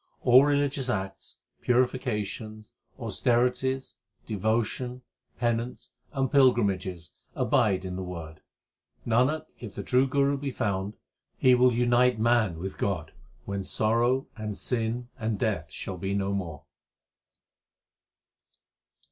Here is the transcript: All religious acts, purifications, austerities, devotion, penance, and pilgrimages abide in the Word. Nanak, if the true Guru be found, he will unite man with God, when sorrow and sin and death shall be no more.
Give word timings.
All 0.23 0.43
religious 0.45 0.89
acts, 0.89 1.37
purifications, 1.61 2.71
austerities, 2.97 3.97
devotion, 4.25 5.03
penance, 5.37 5.91
and 6.11 6.31
pilgrimages 6.31 7.11
abide 7.35 7.85
in 7.85 7.97
the 7.97 8.01
Word. 8.03 8.41
Nanak, 9.05 9.45
if 9.59 9.75
the 9.75 9.83
true 9.83 10.07
Guru 10.07 10.37
be 10.39 10.49
found, 10.49 10.95
he 11.37 11.53
will 11.53 11.71
unite 11.71 12.17
man 12.19 12.57
with 12.57 12.79
God, 12.79 13.11
when 13.45 13.63
sorrow 13.63 14.25
and 14.35 14.57
sin 14.57 15.09
and 15.19 15.37
death 15.37 15.69
shall 15.69 15.97
be 15.97 16.15
no 16.15 16.33
more. 16.33 16.63